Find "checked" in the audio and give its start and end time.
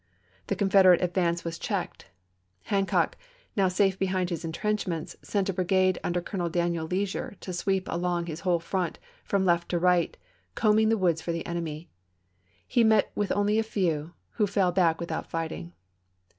1.59-2.07